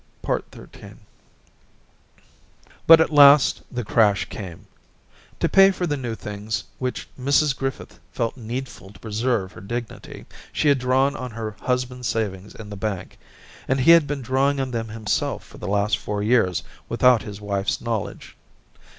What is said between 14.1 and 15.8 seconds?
drawing on them himself for the